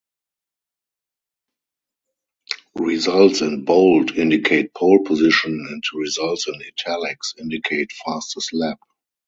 [2.73, 8.79] Results in bold indicate pole position, and results in "italics" indicate fastest lap.